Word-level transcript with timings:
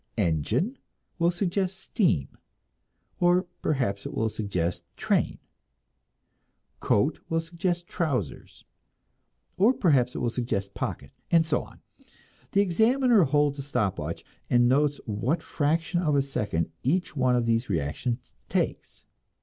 "Engine" 0.17 0.79
will 1.19 1.29
suggest 1.29 1.79
"steam," 1.79 2.29
or 3.19 3.43
perhaps 3.61 4.03
it 4.03 4.15
will 4.15 4.29
suggest 4.29 4.83
"train"; 4.97 5.37
"coat" 6.79 7.19
will 7.29 7.39
suggest 7.39 7.85
"trousers," 7.85 8.65
or 9.57 9.75
perhaps 9.75 10.15
it 10.15 10.17
will 10.17 10.31
suggest 10.31 10.73
"pocket," 10.73 11.11
and 11.29 11.45
so 11.45 11.61
on. 11.61 11.81
The 12.53 12.61
examiner 12.61 13.25
holds 13.25 13.59
a 13.59 13.61
stop 13.61 13.99
watch, 13.99 14.25
and 14.49 14.67
notes 14.67 14.99
what 15.05 15.43
fraction 15.43 16.01
of 16.01 16.15
a 16.15 16.23
second 16.23 16.71
each 16.81 17.15
one 17.15 17.35
of 17.35 17.45
these 17.45 17.69
reactions 17.69 18.33
takes. 18.49 19.05